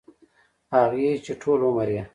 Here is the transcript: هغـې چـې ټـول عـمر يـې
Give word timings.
هغـې 0.73 1.09
چـې 1.25 1.33
ټـول 1.41 1.59
عـمر 1.67 1.89
يـې 1.95 2.03